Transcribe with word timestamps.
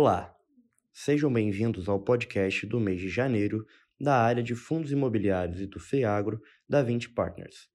Olá, 0.00 0.32
sejam 0.92 1.32
bem-vindos 1.32 1.88
ao 1.88 1.98
podcast 1.98 2.64
do 2.64 2.78
mês 2.78 3.00
de 3.00 3.08
janeiro 3.08 3.66
da 4.00 4.16
área 4.16 4.44
de 4.44 4.54
fundos 4.54 4.92
imobiliários 4.92 5.60
e 5.60 5.66
do 5.66 5.80
FEAGRO 5.80 6.40
da 6.68 6.84
20 6.84 7.08
Partners. 7.08 7.68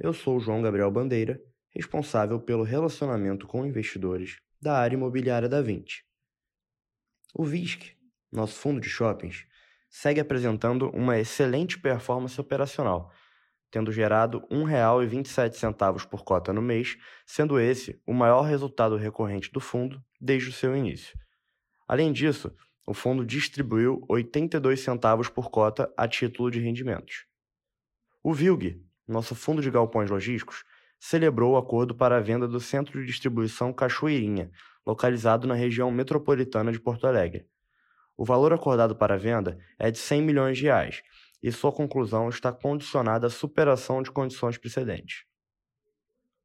Eu 0.00 0.12
sou 0.12 0.40
João 0.40 0.60
Gabriel 0.60 0.90
Bandeira, 0.90 1.40
responsável 1.70 2.40
pelo 2.40 2.64
relacionamento 2.64 3.46
com 3.46 3.64
investidores 3.64 4.40
da 4.60 4.76
área 4.78 4.96
imobiliária 4.96 5.48
da 5.48 5.62
20. 5.62 6.04
O 7.32 7.44
VISC, 7.44 7.96
nosso 8.32 8.54
fundo 8.54 8.80
de 8.80 8.88
shoppings, 8.88 9.46
segue 9.88 10.18
apresentando 10.18 10.90
uma 10.90 11.20
excelente 11.20 11.78
performance 11.78 12.40
operacional, 12.40 13.12
tendo 13.70 13.92
gerado 13.92 14.40
R$ 14.50 14.56
1,27 14.56 16.08
por 16.08 16.24
cota 16.24 16.52
no 16.52 16.60
mês, 16.60 16.98
sendo 17.24 17.60
esse 17.60 18.02
o 18.04 18.12
maior 18.12 18.42
resultado 18.42 18.96
recorrente 18.96 19.52
do 19.52 19.60
fundo 19.60 20.02
desde 20.20 20.48
o 20.48 20.52
seu 20.52 20.76
início. 20.76 21.16
Além 21.88 22.12
disso, 22.12 22.54
o 22.86 22.92
fundo 22.92 23.24
distribuiu 23.24 24.04
82 24.08 24.80
centavos 24.80 25.30
por 25.30 25.50
cota 25.50 25.90
a 25.96 26.06
título 26.06 26.50
de 26.50 26.60
rendimentos. 26.60 27.24
O 28.22 28.34
VILG, 28.34 28.84
nosso 29.06 29.34
fundo 29.34 29.62
de 29.62 29.70
galpões 29.70 30.10
logísticos, 30.10 30.64
celebrou 31.00 31.54
o 31.54 31.56
acordo 31.56 31.94
para 31.94 32.18
a 32.18 32.20
venda 32.20 32.46
do 32.46 32.60
centro 32.60 33.00
de 33.00 33.06
distribuição 33.06 33.72
Cachoeirinha, 33.72 34.50
localizado 34.86 35.46
na 35.46 35.54
região 35.54 35.90
metropolitana 35.90 36.70
de 36.70 36.78
Porto 36.78 37.06
Alegre. 37.06 37.46
O 38.16 38.24
valor 38.24 38.52
acordado 38.52 38.94
para 38.94 39.14
a 39.14 39.18
venda 39.18 39.58
é 39.78 39.90
de 39.90 39.98
100 39.98 40.22
milhões 40.22 40.58
de 40.58 40.64
reais 40.64 41.02
e 41.42 41.50
sua 41.52 41.72
conclusão 41.72 42.28
está 42.28 42.52
condicionada 42.52 43.28
à 43.28 43.30
superação 43.30 44.02
de 44.02 44.10
condições 44.10 44.58
precedentes. 44.58 45.24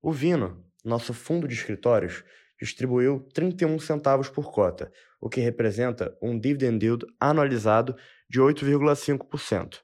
O 0.02 0.12
Vino, 0.12 0.64
nosso 0.86 1.14
fundo 1.14 1.48
de 1.48 1.56
escritórios, 1.56 2.24
distribuiu 2.60 3.28
31 3.34 3.80
centavos 3.80 4.30
por 4.30 4.52
cota, 4.52 4.92
o 5.20 5.30
que 5.30 5.42
representa 5.42 6.18
um 6.22 6.40
dividend 6.40 6.84
yield 6.84 7.06
anualizado 7.20 7.96
de 8.30 8.40
8,5%. 8.40 9.80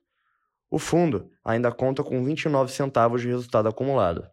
O 0.70 0.78
fundo 0.78 1.32
ainda 1.44 1.72
conta 1.72 2.04
com 2.04 2.24
29 2.24 2.72
centavos 2.72 3.22
de 3.22 3.28
resultado 3.28 3.68
acumulado. 3.68 4.28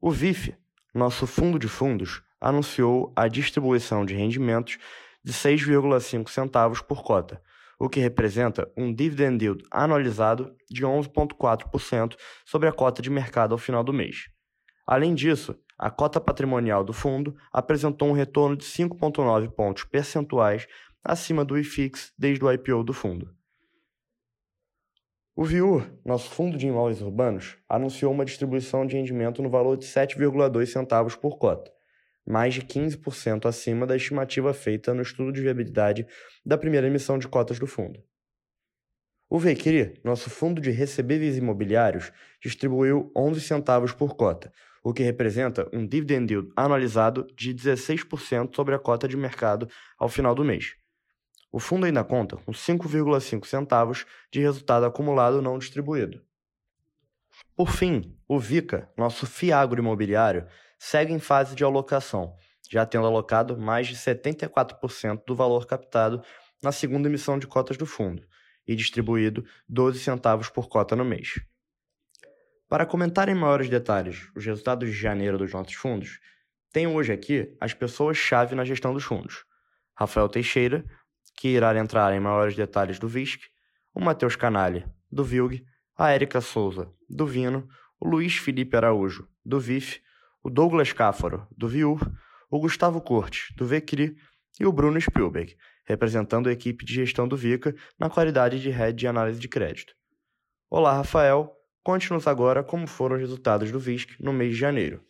O 0.00 0.10
VIF, 0.10 0.54
nosso 0.94 1.26
fundo 1.26 1.58
de 1.58 1.68
fundos, 1.68 2.22
anunciou 2.40 3.12
a 3.14 3.28
distribuição 3.28 4.06
de 4.06 4.14
rendimentos 4.14 4.78
de 5.22 5.32
6,5 5.32 6.30
centavos 6.30 6.80
por 6.80 7.02
cota, 7.02 7.42
o 7.78 7.88
que 7.88 8.00
representa 8.00 8.70
um 8.76 8.94
dividend 8.94 9.42
yield 9.42 9.64
anualizado 9.70 10.54
de 10.70 10.82
11,4% 10.84 12.16
sobre 12.44 12.68
a 12.68 12.72
cota 12.72 13.02
de 13.02 13.10
mercado 13.10 13.52
ao 13.52 13.58
final 13.58 13.82
do 13.82 13.92
mês. 13.92 14.30
Além 14.86 15.14
disso, 15.14 15.58
a 15.82 15.90
cota 15.90 16.20
patrimonial 16.20 16.84
do 16.84 16.92
fundo 16.92 17.34
apresentou 17.50 18.08
um 18.08 18.12
retorno 18.12 18.54
de 18.54 18.66
5,9 18.66 19.50
pontos 19.50 19.82
percentuais 19.82 20.66
acima 21.02 21.42
do 21.42 21.56
IFIX 21.56 22.12
desde 22.18 22.44
o 22.44 22.52
IPO 22.52 22.84
do 22.84 22.92
fundo. 22.92 23.34
O 25.34 25.42
VIUR, 25.42 25.90
nosso 26.04 26.28
fundo 26.28 26.58
de 26.58 26.66
imóveis 26.66 27.00
urbanos, 27.00 27.56
anunciou 27.66 28.12
uma 28.12 28.26
distribuição 28.26 28.86
de 28.86 28.94
rendimento 28.94 29.42
no 29.42 29.48
valor 29.48 29.78
de 29.78 29.86
7,2 29.86 30.66
centavos 30.66 31.16
por 31.16 31.38
cota, 31.38 31.72
mais 32.26 32.52
de 32.52 32.60
15% 32.60 33.46
acima 33.46 33.86
da 33.86 33.96
estimativa 33.96 34.52
feita 34.52 34.92
no 34.92 35.00
estudo 35.00 35.32
de 35.32 35.40
viabilidade 35.40 36.06
da 36.44 36.58
primeira 36.58 36.88
emissão 36.88 37.18
de 37.18 37.26
cotas 37.26 37.58
do 37.58 37.66
fundo. 37.66 38.04
O 39.30 39.38
VECRI, 39.38 39.98
nosso 40.04 40.28
fundo 40.28 40.60
de 40.60 40.70
recebíveis 40.70 41.38
imobiliários, 41.38 42.12
distribuiu 42.42 43.10
11 43.16 43.40
centavos 43.40 43.92
por 43.92 44.14
cota, 44.14 44.52
o 44.82 44.92
que 44.92 45.02
representa 45.02 45.68
um 45.72 45.86
dividend 45.86 46.32
yield 46.32 46.52
anualizado 46.56 47.26
de 47.36 47.54
16% 47.54 48.54
sobre 48.54 48.74
a 48.74 48.78
cota 48.78 49.06
de 49.06 49.16
mercado 49.16 49.68
ao 49.98 50.08
final 50.08 50.34
do 50.34 50.44
mês. 50.44 50.74
O 51.52 51.58
fundo 51.58 51.86
ainda 51.86 52.04
conta 52.04 52.36
com 52.36 52.52
5,5 52.52 53.44
centavos 53.46 54.06
de 54.32 54.40
resultado 54.40 54.86
acumulado 54.86 55.42
não 55.42 55.58
distribuído. 55.58 56.22
Por 57.56 57.70
fim, 57.70 58.16
o 58.28 58.38
VICA, 58.38 58.88
nosso 58.96 59.26
FIAGRO 59.26 59.80
imobiliário, 59.80 60.46
segue 60.78 61.12
em 61.12 61.18
fase 61.18 61.54
de 61.54 61.64
alocação, 61.64 62.34
já 62.70 62.86
tendo 62.86 63.06
alocado 63.06 63.58
mais 63.58 63.88
de 63.88 63.96
74% 63.96 65.24
do 65.26 65.34
valor 65.34 65.66
captado 65.66 66.22
na 66.62 66.72
segunda 66.72 67.08
emissão 67.08 67.38
de 67.38 67.46
cotas 67.46 67.76
do 67.76 67.86
fundo 67.86 68.22
e 68.66 68.76
distribuído 68.76 69.44
12 69.68 69.98
centavos 69.98 70.48
por 70.48 70.68
cota 70.68 70.94
no 70.94 71.04
mês. 71.04 71.40
Para 72.70 72.86
comentar 72.86 73.28
em 73.28 73.34
maiores 73.34 73.68
detalhes 73.68 74.30
os 74.32 74.46
resultados 74.46 74.88
de 74.88 74.94
janeiro 74.94 75.36
dos 75.36 75.52
nossos 75.52 75.74
fundos, 75.74 76.20
tenho 76.72 76.94
hoje 76.94 77.12
aqui 77.12 77.52
as 77.60 77.74
pessoas-chave 77.74 78.54
na 78.54 78.64
gestão 78.64 78.94
dos 78.94 79.02
fundos. 79.02 79.44
Rafael 79.92 80.28
Teixeira, 80.28 80.84
que 81.36 81.48
irá 81.48 81.76
entrar 81.76 82.14
em 82.14 82.20
maiores 82.20 82.54
detalhes 82.54 83.00
do 83.00 83.08
VISC, 83.08 83.40
o 83.92 84.00
Matheus 84.00 84.36
Canalha, 84.36 84.88
do 85.10 85.24
VILG, 85.24 85.64
a 85.98 86.10
Érica 86.12 86.40
Souza, 86.40 86.88
do 87.08 87.26
Vino, 87.26 87.68
o 87.98 88.08
Luiz 88.08 88.36
Felipe 88.36 88.76
Araújo, 88.76 89.28
do 89.44 89.58
VIF, 89.58 90.00
o 90.40 90.48
Douglas 90.48 90.92
Cáfaro, 90.92 91.48
do 91.50 91.66
VIUR, 91.66 92.00
o 92.48 92.60
Gustavo 92.60 93.00
Cortes, 93.00 93.52
do 93.56 93.66
VECRI 93.66 94.14
e 94.60 94.64
o 94.64 94.72
Bruno 94.72 95.00
Spielberg, 95.00 95.56
representando 95.84 96.48
a 96.48 96.52
equipe 96.52 96.84
de 96.84 96.94
gestão 96.94 97.26
do 97.26 97.36
VICA 97.36 97.74
na 97.98 98.08
qualidade 98.08 98.60
de 98.60 98.70
head 98.70 98.96
de 98.96 99.08
análise 99.08 99.40
de 99.40 99.48
crédito. 99.48 99.92
Olá, 100.70 100.94
Rafael. 100.94 101.59
Conte-nos 101.82 102.26
agora 102.26 102.62
como 102.62 102.86
foram 102.86 103.16
os 103.16 103.22
resultados 103.22 103.72
do 103.72 103.80
VISC 103.80 104.22
no 104.22 104.34
mês 104.34 104.52
de 104.52 104.58
janeiro. 104.58 105.00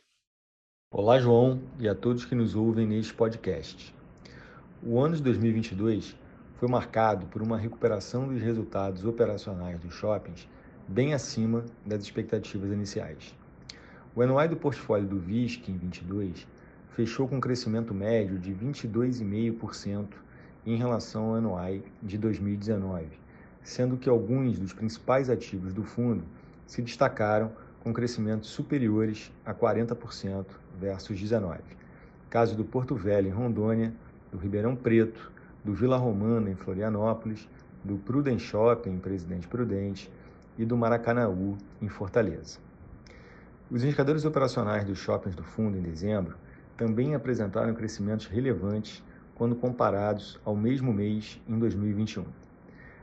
Olá, 0.93 1.19
João, 1.19 1.61
e 1.81 1.89
a 1.89 1.97
todos 1.97 2.25
que 2.25 2.35
nos 2.37 2.55
ouvem 2.55 2.87
neste 2.87 3.13
podcast. 3.13 3.93
O 4.81 5.01
ano 5.01 5.17
de 5.17 5.23
2022 5.25 6.17
foi 6.55 6.69
marcado 6.69 7.27
por 7.27 7.43
uma 7.43 7.59
recuperação 7.59 8.29
dos 8.29 8.41
resultados 8.41 9.05
operacionais 9.05 9.81
dos 9.81 9.93
shoppings 9.95 10.49
bem 10.87 11.13
acima 11.13 11.65
das 11.85 12.05
expectativas 12.05 12.71
iniciais. 12.71 13.35
O 14.15 14.25
NOI 14.25 14.47
do 14.47 14.57
portfólio 14.57 15.09
do 15.09 15.19
VISC 15.19 15.69
em 15.69 15.77
22 15.77 16.47
fechou 16.91 17.27
com 17.27 17.39
um 17.39 17.41
crescimento 17.41 17.93
médio 17.93 18.39
de 18.39 18.55
22,5% 18.55 20.07
em 20.65 20.77
relação 20.77 21.35
ao 21.35 21.41
NOI 21.41 21.83
de 22.01 22.17
2019, 22.17 23.09
sendo 23.61 23.97
que 23.97 24.09
alguns 24.09 24.57
dos 24.57 24.73
principais 24.73 25.29
ativos 25.29 25.73
do 25.73 25.83
fundo 25.83 26.23
se 26.71 26.81
destacaram 26.81 27.51
com 27.83 27.93
crescimentos 27.93 28.49
superiores 28.49 29.33
a 29.45 29.53
40% 29.53 30.47
versus 30.79 31.19
19. 31.19 31.59
Caso 32.31 32.55
do 32.55 32.65
Porto 32.65 32.95
Velho 32.95 33.27
em 33.27 33.33
Rondônia, 33.33 33.93
do 34.31 34.39
Ribeirão 34.39 34.77
Preto, 34.77 35.33
do 35.65 35.75
Vila 35.75 35.97
Romana 35.97 36.49
em 36.49 36.55
Florianópolis, 36.55 37.49
do 37.83 37.97
Prudent 37.97 38.39
Shopping 38.39 38.91
em 38.91 38.99
Presidente 39.01 39.49
Prudente 39.49 40.09
e 40.57 40.65
do 40.65 40.77
Maracanaú 40.77 41.59
em 41.83 41.89
Fortaleza. 41.89 42.61
Os 43.69 43.83
indicadores 43.83 44.25
operacionais 44.25 44.85
dos 44.85 44.99
shoppings 44.99 45.35
do 45.35 45.43
fundo 45.43 45.77
em 45.77 45.83
dezembro 45.83 46.37
também 46.77 47.17
apresentaram 47.17 47.75
crescimentos 47.75 48.27
relevantes 48.27 49.03
quando 49.35 49.57
comparados 49.57 50.39
ao 50.45 50.55
mesmo 50.55 50.93
mês 50.93 51.41
em 51.49 51.59
2021. 51.59 52.25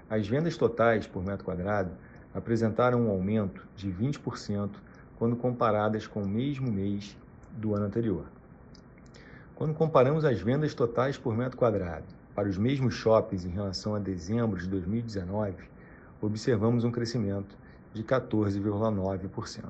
As 0.10 0.26
vendas 0.26 0.56
totais 0.56 1.06
por 1.06 1.22
metro 1.22 1.44
quadrado 1.44 1.92
apresentaram 2.38 3.08
um 3.08 3.09
aumento 3.09 3.68
de 3.75 3.92
20% 3.92 4.70
quando 5.18 5.36
comparadas 5.36 6.06
com 6.06 6.22
o 6.22 6.28
mesmo 6.28 6.72
mês 6.72 7.18
do 7.53 7.74
ano 7.74 7.86
anterior. 7.86 8.25
Quando 9.56 9.74
comparamos 9.74 10.24
as 10.24 10.40
vendas 10.40 10.75
totais 10.75 11.18
por 11.18 11.36
metro 11.36 11.58
quadrado 11.58 12.06
para 12.36 12.48
os 12.48 12.56
mesmos 12.56 12.94
shoppings 12.94 13.44
em 13.44 13.50
relação 13.50 13.96
a 13.96 14.00
dezembro 14.00 14.59
de 14.59 14.68
2019, 14.68 15.56
observamos 16.22 16.84
um 16.84 16.92
crescimento 16.92 17.57
de 17.92 18.04
14,9%. 18.04 19.63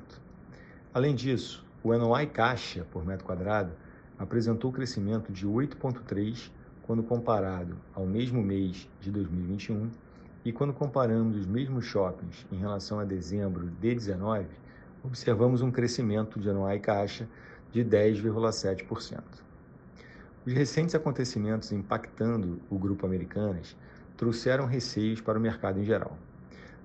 Além 0.92 1.14
disso, 1.14 1.64
o 1.82 1.96
NOI 1.96 2.26
caixa 2.26 2.86
por 2.92 3.06
metro 3.06 3.24
quadrado 3.24 3.72
apresentou 4.18 4.70
crescimento 4.70 5.32
de 5.32 5.46
8,3% 5.46 6.50
quando 6.82 7.02
comparado 7.02 7.76
ao 7.94 8.04
mesmo 8.04 8.42
mês 8.42 8.86
de 9.00 9.10
2021 9.10 9.90
e 10.48 10.52
quando 10.52 10.72
comparamos 10.72 11.36
os 11.36 11.44
mesmos 11.46 11.84
shoppings 11.84 12.46
em 12.50 12.56
relação 12.56 12.98
a 12.98 13.04
dezembro 13.04 13.66
de 13.66 13.94
19, 13.94 14.46
observamos 15.04 15.60
um 15.60 15.70
crescimento 15.70 16.40
de 16.40 16.48
anuai 16.48 16.78
caixa 16.78 17.28
de 17.70 17.84
10,7%. 17.84 19.20
Os 20.46 20.52
recentes 20.54 20.94
acontecimentos 20.94 21.70
impactando 21.70 22.62
o 22.70 22.78
grupo 22.78 23.04
Americanas 23.04 23.76
trouxeram 24.16 24.64
receios 24.64 25.20
para 25.20 25.38
o 25.38 25.40
mercado 25.42 25.80
em 25.80 25.84
geral. 25.84 26.16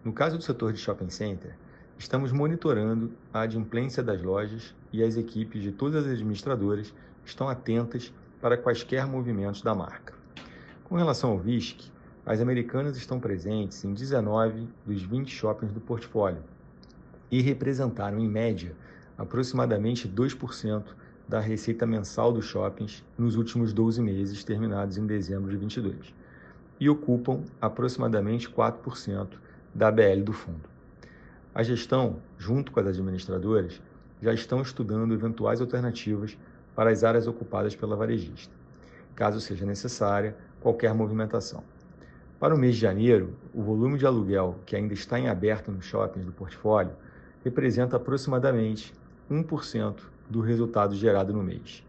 No 0.04 0.12
caso 0.12 0.38
do 0.38 0.44
setor 0.44 0.74
de 0.74 0.80
shopping 0.80 1.10
center, 1.10 1.56
estamos 1.98 2.34
monitorando 2.34 3.14
a 3.34 3.44
adimplência 3.44 4.04
das 4.04 4.22
lojas 4.22 4.76
e 4.92 5.02
as 5.02 5.16
equipes 5.16 5.64
de 5.64 5.72
todas 5.72 6.06
as 6.06 6.12
administradoras 6.12 6.94
estão 7.24 7.48
atentas 7.48 8.14
para 8.42 8.58
quaisquer 8.58 9.08
movimentos 9.08 9.62
da 9.62 9.74
marca. 9.74 10.14
Com 10.84 10.98
relação 10.98 11.32
ao 11.32 11.40
VISC, 11.40 11.94
as 12.26 12.40
americanas 12.40 12.96
estão 12.96 13.20
presentes 13.20 13.84
em 13.84 13.94
19 13.94 14.68
dos 14.86 15.02
20 15.02 15.30
shoppings 15.30 15.74
do 15.74 15.82
portfólio 15.82 16.42
e 17.30 17.42
representaram, 17.42 18.18
em 18.18 18.30
média, 18.30 18.74
aproximadamente 19.18 20.08
2% 20.08 20.84
da 21.28 21.42
receita 21.42 21.86
mensal 21.86 22.32
dos 22.32 22.46
shoppings 22.46 23.04
nos 23.18 23.36
últimos 23.36 23.74
12 23.74 24.02
meses, 24.02 24.44
terminados 24.44 24.98
em 24.98 25.06
dezembro 25.06 25.52
de 25.52 25.58
22, 25.58 26.14
e 26.80 26.90
ocupam 26.90 27.44
aproximadamente 27.60 28.50
4% 28.50 29.28
da 29.76 29.92
BL 29.92 30.22
do 30.24 30.32
fundo. 30.32 30.70
A 31.54 31.62
gestão, 31.62 32.18
junto 32.38 32.72
com 32.72 32.80
as 32.80 32.88
administradoras, 32.88 33.82
já 34.22 34.34
estão 34.34 34.62
estudando 34.62 35.14
eventuais 35.14 35.60
alternativas 35.60 36.38
para 36.74 36.90
as 36.90 37.04
áreas 37.04 37.28
ocupadas 37.28 37.76
pela 37.76 37.98
varejista, 37.98 38.54
caso 39.14 39.42
seja 39.42 39.66
necessária 39.66 40.38
qualquer 40.62 40.94
movimentação. 40.94 41.64
Para 42.44 42.54
o 42.54 42.58
mês 42.58 42.76
de 42.76 42.82
janeiro, 42.82 43.38
o 43.54 43.64
volume 43.64 43.98
de 43.98 44.06
aluguel 44.06 44.60
que 44.66 44.76
ainda 44.76 44.94
está 44.94 45.18
em 45.18 45.30
aberto 45.30 45.72
nos 45.72 45.86
shoppings 45.86 46.26
do 46.26 46.34
portfólio 46.34 46.92
representa 47.42 47.96
aproximadamente 47.96 48.94
1% 49.32 50.02
do 50.30 50.42
resultado 50.42 50.94
gerado 50.94 51.32
no 51.32 51.42
mês. 51.42 51.86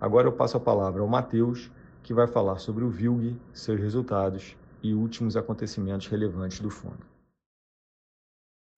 Agora 0.00 0.26
eu 0.26 0.32
passo 0.32 0.56
a 0.56 0.60
palavra 0.60 1.02
ao 1.02 1.08
Matheus, 1.08 1.70
que 2.02 2.14
vai 2.14 2.26
falar 2.26 2.58
sobre 2.58 2.82
o 2.84 2.88
VILG, 2.88 3.36
seus 3.52 3.78
resultados 3.78 4.56
e 4.82 4.94
últimos 4.94 5.36
acontecimentos 5.36 6.06
relevantes 6.06 6.58
do 6.58 6.70
fundo. 6.70 7.04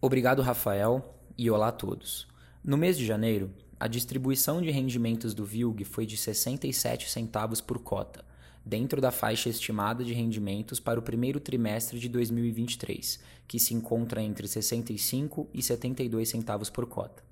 Obrigado, 0.02 0.42
Rafael, 0.42 1.14
e 1.38 1.48
olá 1.48 1.68
a 1.68 1.72
todos. 1.72 2.26
No 2.60 2.76
mês 2.76 2.98
de 2.98 3.06
janeiro, 3.06 3.52
a 3.78 3.86
distribuição 3.86 4.60
de 4.60 4.72
rendimentos 4.72 5.32
do 5.32 5.44
VILG 5.44 5.84
foi 5.84 6.06
de 6.06 6.16
67 6.16 7.08
centavos 7.08 7.60
por 7.60 7.78
cota, 7.78 8.24
dentro 8.64 9.00
da 9.00 9.10
faixa 9.10 9.48
estimada 9.48 10.02
de 10.02 10.14
rendimentos 10.14 10.80
para 10.80 10.98
o 10.98 11.02
primeiro 11.02 11.38
trimestre 11.38 11.98
de 11.98 12.08
2023, 12.08 13.20
que 13.46 13.58
se 13.58 13.74
encontra 13.74 14.22
entre 14.22 14.48
65 14.48 15.48
e 15.52 15.62
72 15.62 16.28
centavos 16.28 16.70
por 16.70 16.86
cota. 16.86 17.22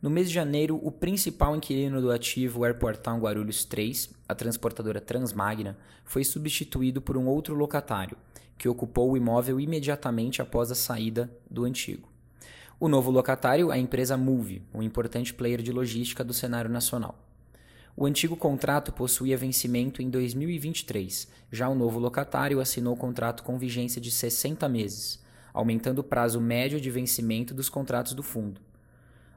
No 0.00 0.10
mês 0.10 0.28
de 0.28 0.34
janeiro, 0.34 0.78
o 0.82 0.92
principal 0.92 1.56
inquilino 1.56 2.00
do 2.00 2.10
ativo 2.10 2.64
Airport 2.64 3.00
Guarulhos 3.18 3.64
3, 3.64 4.10
a 4.28 4.34
transportadora 4.34 5.00
Transmagna, 5.00 5.78
foi 6.04 6.22
substituído 6.22 7.00
por 7.00 7.16
um 7.16 7.26
outro 7.26 7.54
locatário, 7.54 8.16
que 8.58 8.68
ocupou 8.68 9.10
o 9.10 9.16
imóvel 9.16 9.58
imediatamente 9.58 10.42
após 10.42 10.70
a 10.70 10.74
saída 10.74 11.30
do 11.50 11.64
antigo. 11.64 12.08
O 12.78 12.88
novo 12.88 13.10
locatário 13.10 13.72
é 13.72 13.76
a 13.76 13.78
empresa 13.78 14.16
Move, 14.16 14.62
um 14.74 14.82
importante 14.82 15.32
player 15.32 15.62
de 15.62 15.72
logística 15.72 16.22
do 16.22 16.34
cenário 16.34 16.70
nacional. 16.70 17.23
O 17.96 18.06
antigo 18.06 18.36
contrato 18.36 18.92
possuía 18.92 19.36
vencimento 19.36 20.02
em 20.02 20.10
2023, 20.10 21.28
já 21.52 21.68
o 21.68 21.76
novo 21.76 22.00
locatário 22.00 22.58
assinou 22.58 22.94
o 22.94 22.96
contrato 22.96 23.44
com 23.44 23.56
vigência 23.56 24.00
de 24.00 24.10
60 24.10 24.68
meses, 24.68 25.22
aumentando 25.52 26.00
o 26.00 26.04
prazo 26.04 26.40
médio 26.40 26.80
de 26.80 26.90
vencimento 26.90 27.54
dos 27.54 27.68
contratos 27.68 28.12
do 28.12 28.22
fundo. 28.22 28.60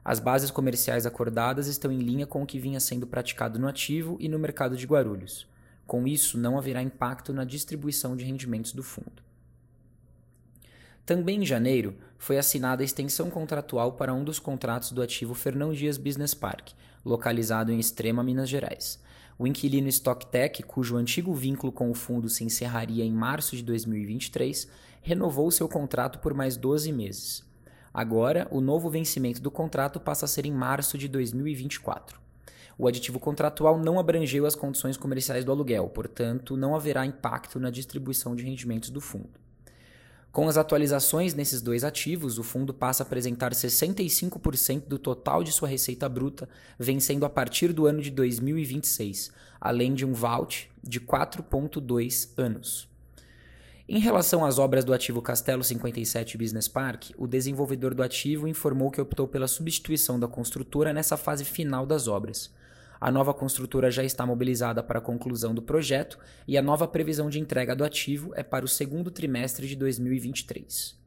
As 0.04 0.18
bases 0.18 0.50
comerciais 0.50 1.06
acordadas 1.06 1.68
estão 1.68 1.92
em 1.92 2.00
linha 2.00 2.26
com 2.26 2.42
o 2.42 2.46
que 2.46 2.58
vinha 2.58 2.80
sendo 2.80 3.06
praticado 3.06 3.60
no 3.60 3.68
ativo 3.68 4.16
e 4.18 4.28
no 4.28 4.40
mercado 4.40 4.76
de 4.76 4.86
Guarulhos. 4.86 5.46
Com 5.86 6.08
isso, 6.08 6.36
não 6.36 6.58
haverá 6.58 6.82
impacto 6.82 7.32
na 7.32 7.44
distribuição 7.44 8.16
de 8.16 8.24
rendimentos 8.24 8.72
do 8.72 8.82
fundo. 8.82 9.27
Também 11.08 11.40
em 11.40 11.46
janeiro, 11.46 11.96
foi 12.18 12.36
assinada 12.36 12.82
a 12.82 12.84
extensão 12.84 13.30
contratual 13.30 13.92
para 13.92 14.12
um 14.12 14.22
dos 14.22 14.38
contratos 14.38 14.92
do 14.92 15.00
ativo 15.00 15.32
Fernão 15.32 15.72
Dias 15.72 15.96
Business 15.96 16.34
Park, 16.34 16.72
localizado 17.02 17.72
em 17.72 17.80
Extrema, 17.80 18.22
Minas 18.22 18.46
Gerais. 18.46 19.02
O 19.38 19.46
inquilino 19.46 19.88
StockTech, 19.88 20.62
cujo 20.64 20.98
antigo 20.98 21.34
vínculo 21.34 21.72
com 21.72 21.90
o 21.90 21.94
fundo 21.94 22.28
se 22.28 22.44
encerraria 22.44 23.06
em 23.06 23.10
março 23.10 23.56
de 23.56 23.62
2023, 23.62 24.68
renovou 25.00 25.50
seu 25.50 25.66
contrato 25.66 26.18
por 26.18 26.34
mais 26.34 26.58
12 26.58 26.92
meses. 26.92 27.42
Agora, 27.94 28.46
o 28.50 28.60
novo 28.60 28.90
vencimento 28.90 29.40
do 29.40 29.50
contrato 29.50 29.98
passa 29.98 30.26
a 30.26 30.28
ser 30.28 30.44
em 30.44 30.52
março 30.52 30.98
de 30.98 31.08
2024. 31.08 32.20
O 32.76 32.86
aditivo 32.86 33.18
contratual 33.18 33.78
não 33.78 33.98
abrangeu 33.98 34.44
as 34.44 34.54
condições 34.54 34.98
comerciais 34.98 35.42
do 35.42 35.52
aluguel, 35.52 35.88
portanto, 35.88 36.54
não 36.54 36.76
haverá 36.76 37.06
impacto 37.06 37.58
na 37.58 37.70
distribuição 37.70 38.36
de 38.36 38.44
rendimentos 38.44 38.90
do 38.90 39.00
fundo. 39.00 39.47
Com 40.38 40.46
as 40.46 40.56
atualizações 40.56 41.34
nesses 41.34 41.60
dois 41.60 41.82
ativos, 41.82 42.38
o 42.38 42.44
fundo 42.44 42.72
passa 42.72 43.02
a 43.02 43.04
apresentar 43.04 43.52
65% 43.52 44.84
do 44.86 44.96
total 44.96 45.42
de 45.42 45.50
sua 45.50 45.66
receita 45.66 46.08
bruta, 46.08 46.48
vencendo 46.78 47.26
a 47.26 47.28
partir 47.28 47.72
do 47.72 47.86
ano 47.86 48.00
de 48.00 48.08
2026, 48.12 49.32
além 49.60 49.92
de 49.92 50.06
um 50.06 50.12
vault 50.12 50.70
de 50.80 51.00
4,2 51.00 52.28
anos. 52.36 52.88
Em 53.88 53.98
relação 53.98 54.44
às 54.44 54.60
obras 54.60 54.84
do 54.84 54.94
ativo 54.94 55.20
Castelo 55.20 55.64
57 55.64 56.38
Business 56.38 56.68
Park, 56.68 57.10
o 57.18 57.26
desenvolvedor 57.26 57.92
do 57.92 58.04
ativo 58.04 58.46
informou 58.46 58.92
que 58.92 59.00
optou 59.00 59.26
pela 59.26 59.48
substituição 59.48 60.20
da 60.20 60.28
construtora 60.28 60.92
nessa 60.92 61.16
fase 61.16 61.44
final 61.44 61.84
das 61.84 62.06
obras. 62.06 62.48
A 63.00 63.12
nova 63.12 63.32
construtora 63.32 63.90
já 63.90 64.02
está 64.02 64.26
mobilizada 64.26 64.82
para 64.82 64.98
a 64.98 65.02
conclusão 65.02 65.54
do 65.54 65.62
projeto 65.62 66.18
e 66.46 66.58
a 66.58 66.62
nova 66.62 66.88
previsão 66.88 67.30
de 67.30 67.38
entrega 67.38 67.76
do 67.76 67.84
ativo 67.84 68.32
é 68.34 68.42
para 68.42 68.64
o 68.64 68.68
segundo 68.68 69.10
trimestre 69.10 69.68
de 69.68 69.76
2023. 69.76 70.98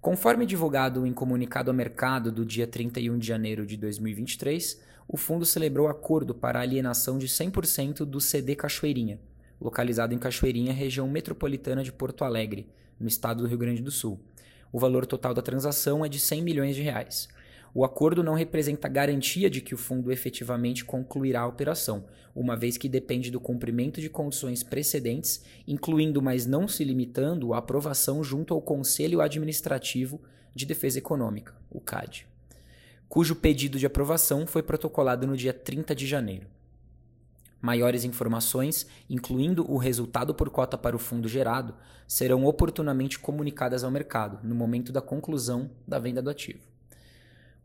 Conforme 0.00 0.46
divulgado 0.46 1.06
em 1.06 1.12
comunicado 1.12 1.70
ao 1.70 1.76
mercado 1.76 2.32
do 2.32 2.44
dia 2.44 2.66
31 2.66 3.18
de 3.18 3.26
janeiro 3.26 3.64
de 3.64 3.76
2023, 3.76 4.80
o 5.06 5.16
fundo 5.16 5.44
celebrou 5.44 5.88
acordo 5.88 6.34
para 6.34 6.58
a 6.58 6.62
alienação 6.62 7.16
de 7.16 7.28
100% 7.28 8.04
do 8.04 8.20
CD 8.20 8.56
Cachoeirinha, 8.56 9.20
localizado 9.60 10.14
em 10.14 10.18
Cachoeirinha, 10.18 10.72
região 10.72 11.08
metropolitana 11.08 11.82
de 11.82 11.92
Porto 11.92 12.24
Alegre, 12.24 12.68
no 12.98 13.08
estado 13.08 13.42
do 13.42 13.48
Rio 13.48 13.58
Grande 13.58 13.82
do 13.82 13.90
Sul. 13.90 14.20
O 14.72 14.78
valor 14.78 15.06
total 15.06 15.32
da 15.32 15.42
transação 15.42 16.04
é 16.04 16.08
de 16.08 16.20
100 16.20 16.42
milhões 16.42 16.76
de 16.76 16.82
reais. 16.82 17.28
O 17.74 17.84
acordo 17.84 18.22
não 18.22 18.34
representa 18.34 18.88
garantia 18.88 19.50
de 19.50 19.60
que 19.60 19.74
o 19.74 19.78
fundo 19.78 20.10
efetivamente 20.10 20.84
concluirá 20.84 21.42
a 21.42 21.46
operação, 21.46 22.04
uma 22.34 22.56
vez 22.56 22.76
que 22.76 22.88
depende 22.88 23.30
do 23.30 23.40
cumprimento 23.40 24.00
de 24.00 24.08
condições 24.08 24.62
precedentes, 24.62 25.44
incluindo, 25.66 26.22
mas 26.22 26.46
não 26.46 26.66
se 26.66 26.82
limitando, 26.82 27.52
a 27.52 27.58
aprovação 27.58 28.24
junto 28.24 28.54
ao 28.54 28.62
Conselho 28.62 29.20
Administrativo 29.20 30.20
de 30.54 30.64
Defesa 30.64 30.98
Econômica, 30.98 31.54
o 31.70 31.80
CAD, 31.80 32.26
cujo 33.08 33.36
pedido 33.36 33.78
de 33.78 33.86
aprovação 33.86 34.46
foi 34.46 34.62
protocolado 34.62 35.26
no 35.26 35.36
dia 35.36 35.52
30 35.52 35.94
de 35.94 36.06
janeiro. 36.06 36.46
Maiores 37.60 38.04
informações, 38.04 38.86
incluindo 39.10 39.68
o 39.70 39.76
resultado 39.76 40.32
por 40.32 40.48
cota 40.48 40.78
para 40.78 40.94
o 40.94 40.98
fundo 40.98 41.28
gerado, 41.28 41.74
serão 42.06 42.44
oportunamente 42.44 43.18
comunicadas 43.18 43.82
ao 43.82 43.90
mercado 43.90 44.38
no 44.46 44.54
momento 44.54 44.92
da 44.92 45.02
conclusão 45.02 45.68
da 45.86 45.98
venda 45.98 46.22
do 46.22 46.30
ativo. 46.30 46.77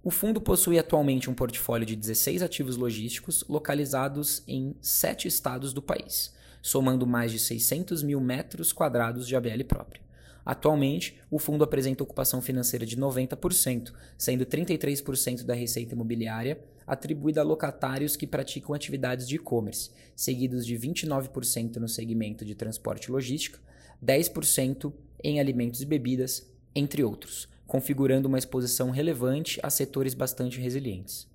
O 0.05 0.11
fundo 0.11 0.41
possui 0.41 0.77
atualmente 0.77 1.29
um 1.29 1.33
portfólio 1.33 1.85
de 1.85 1.95
16 1.95 2.43
ativos 2.43 2.75
logísticos 2.75 3.45
localizados 3.47 4.43
em 4.45 4.75
sete 4.81 5.29
estados 5.29 5.71
do 5.71 5.81
país, 5.81 6.33
somando 6.61 7.07
mais 7.07 7.31
de 7.31 7.39
600 7.39 8.03
mil 8.03 8.19
metros 8.19 8.73
quadrados 8.73 9.25
de 9.25 9.33
ABL 9.33 9.63
própria. 9.65 10.01
Atualmente, 10.45 11.21
o 11.31 11.39
fundo 11.39 11.63
apresenta 11.63 12.03
ocupação 12.03 12.41
financeira 12.41 12.85
de 12.85 12.97
90%, 12.97 13.93
sendo 14.17 14.45
33% 14.45 15.43
da 15.43 15.53
receita 15.53 15.93
imobiliária 15.93 16.59
atribuída 16.85 17.39
a 17.39 17.45
locatários 17.45 18.17
que 18.17 18.27
praticam 18.27 18.75
atividades 18.75 19.25
de 19.25 19.37
e-commerce, 19.37 19.89
seguidos 20.17 20.65
de 20.65 20.77
29% 20.77 21.77
no 21.77 21.87
segmento 21.87 22.43
de 22.43 22.55
transporte 22.55 23.05
e 23.05 23.11
logística, 23.11 23.57
10% 24.05 24.91
em 25.23 25.39
alimentos 25.39 25.81
e 25.81 25.85
bebidas, 25.85 26.45
entre 26.75 27.05
outros 27.05 27.52
configurando 27.67 28.27
uma 28.27 28.37
exposição 28.37 28.89
relevante 28.89 29.59
a 29.63 29.69
setores 29.69 30.13
bastante 30.13 30.59
resilientes. 30.59 31.31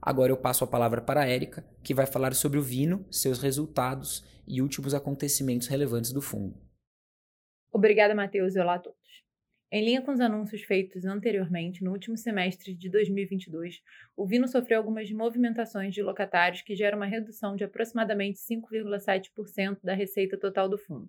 Agora 0.00 0.32
eu 0.32 0.36
passo 0.36 0.64
a 0.64 0.66
palavra 0.66 1.00
para 1.00 1.22
a 1.22 1.26
Érica, 1.26 1.64
que 1.82 1.94
vai 1.94 2.06
falar 2.06 2.34
sobre 2.34 2.58
o 2.58 2.62
Vino, 2.62 3.06
seus 3.10 3.38
resultados 3.40 4.24
e 4.46 4.60
últimos 4.60 4.94
acontecimentos 4.94 5.68
relevantes 5.68 6.12
do 6.12 6.20
fundo. 6.20 6.56
Obrigada, 7.72 8.14
Matheus, 8.14 8.56
e 8.56 8.60
olá 8.60 8.74
a 8.74 8.78
todos. 8.78 9.00
Em 9.70 9.82
linha 9.82 10.02
com 10.02 10.12
os 10.12 10.20
anúncios 10.20 10.60
feitos 10.62 11.06
anteriormente, 11.06 11.82
no 11.82 11.92
último 11.92 12.14
semestre 12.14 12.74
de 12.74 12.90
2022, 12.90 13.80
o 14.14 14.26
Vino 14.26 14.46
sofreu 14.46 14.76
algumas 14.76 15.10
movimentações 15.10 15.94
de 15.94 16.02
locatários 16.02 16.60
que 16.60 16.76
geram 16.76 16.98
uma 16.98 17.06
redução 17.06 17.56
de 17.56 17.64
aproximadamente 17.64 18.38
5,7% 18.38 19.78
da 19.82 19.94
receita 19.94 20.36
total 20.38 20.68
do 20.68 20.76
fundo. 20.76 21.08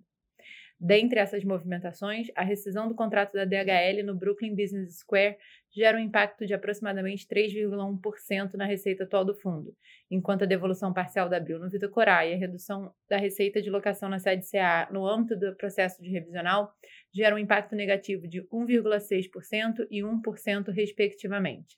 Dentre 0.80 1.20
essas 1.20 1.44
movimentações, 1.44 2.26
a 2.34 2.42
rescisão 2.42 2.88
do 2.88 2.94
contrato 2.94 3.32
da 3.32 3.44
DHL 3.44 4.04
no 4.04 4.14
Brooklyn 4.14 4.54
Business 4.54 4.98
Square 4.98 5.36
gera 5.74 5.96
um 5.96 6.00
impacto 6.00 6.44
de 6.46 6.52
aproximadamente 6.52 7.26
3,1% 7.26 8.54
na 8.54 8.64
receita 8.64 9.04
atual 9.04 9.24
do 9.24 9.34
fundo, 9.34 9.74
enquanto 10.10 10.42
a 10.42 10.46
devolução 10.46 10.92
parcial 10.92 11.28
da 11.28 11.36
Abril 11.36 11.58
no 11.58 11.70
Vitor 11.70 11.90
Corai 11.90 12.32
e 12.32 12.34
a 12.34 12.38
redução 12.38 12.92
da 13.08 13.16
receita 13.16 13.62
de 13.62 13.70
locação 13.70 14.08
na 14.08 14.18
sede 14.18 14.48
CA 14.50 14.88
no 14.90 15.06
âmbito 15.06 15.38
do 15.38 15.56
processo 15.56 16.02
de 16.02 16.10
revisional 16.10 16.72
geram 17.12 17.36
um 17.36 17.40
impacto 17.40 17.74
negativo 17.74 18.28
de 18.28 18.42
1,6% 18.42 19.86
e 19.90 20.02
1%, 20.02 20.68
respectivamente. 20.70 21.76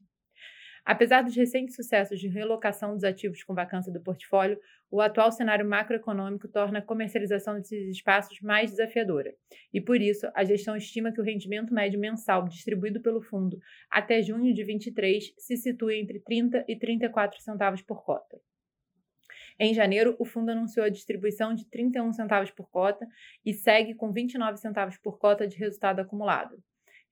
Apesar 0.86 1.22
dos 1.22 1.34
recentes 1.34 1.74
sucessos 1.74 2.20
de 2.20 2.28
relocação 2.28 2.94
dos 2.94 3.02
ativos 3.02 3.42
com 3.42 3.52
vacância 3.52 3.92
do 3.92 4.00
portfólio, 4.00 4.56
o 4.88 5.00
atual 5.00 5.32
cenário 5.32 5.68
macroeconômico 5.68 6.46
torna 6.46 6.78
a 6.78 6.82
comercialização 6.82 7.54
desses 7.56 7.88
espaços 7.88 8.40
mais 8.40 8.70
desafiadora. 8.70 9.34
E 9.74 9.80
por 9.80 10.00
isso, 10.00 10.30
a 10.32 10.44
gestão 10.44 10.76
estima 10.76 11.10
que 11.10 11.20
o 11.20 11.24
rendimento 11.24 11.74
médio 11.74 11.98
mensal 11.98 12.46
distribuído 12.46 13.02
pelo 13.02 13.20
fundo 13.20 13.58
até 13.90 14.22
junho 14.22 14.54
de 14.54 14.62
23 14.62 15.34
se 15.36 15.56
situa 15.56 15.92
entre 15.92 16.20
30 16.20 16.64
e 16.68 16.78
34 16.78 17.40
centavos 17.40 17.82
por 17.82 18.04
cota. 18.04 18.40
Em 19.58 19.74
janeiro, 19.74 20.14
o 20.20 20.24
fundo 20.24 20.50
anunciou 20.50 20.86
a 20.86 20.90
distribuição 20.90 21.52
de 21.52 21.66
31 21.68 22.12
centavos 22.12 22.52
por 22.52 22.70
cota 22.70 23.04
e 23.44 23.52
segue 23.52 23.92
com 23.92 24.12
29 24.12 24.56
centavos 24.58 24.96
por 24.98 25.18
cota 25.18 25.48
de 25.48 25.56
resultado 25.56 25.98
acumulado. 25.98 26.62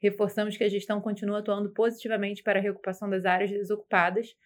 Reforçamos 0.05 0.55
que 0.55 0.63
a 0.63 0.69
gestão 0.69 1.01
continua 1.01 1.39
atuando 1.39 1.71
positivamente 1.71 2.43
para 2.43 2.59
a 2.59 2.63
reocupação 2.63 3.09
das 3.09 3.25
áreas 3.25 3.51
desocupadas. 3.51 4.37